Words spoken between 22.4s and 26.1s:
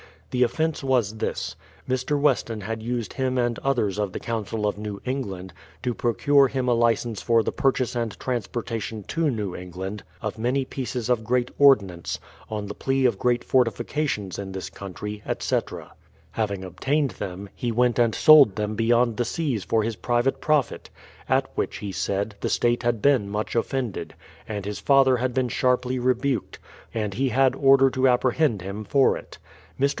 State had been much offended, and his father 128 BRADFORD'S HISTORY OF had been sharply